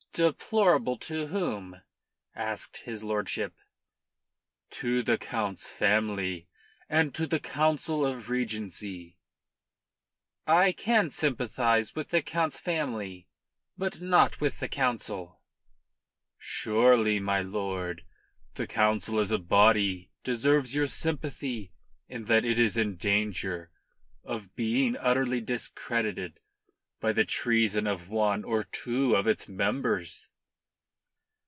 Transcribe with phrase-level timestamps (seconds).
[0.13, 1.81] "Deplorable to whom?"
[2.35, 3.55] asked his lordship.
[4.71, 6.49] "To the Count's family
[6.89, 9.17] and to the Council of Regency."
[10.45, 13.29] "I can sympathise with the Count's family,
[13.77, 15.39] but not with the Council."
[16.37, 18.03] "Surely, my lord,
[18.55, 21.71] the Council as a body deserves your sympathy
[22.09, 23.71] in that it is in danger
[24.25, 26.41] of being utterly discredited
[26.99, 30.27] by the treason of one or two of its members."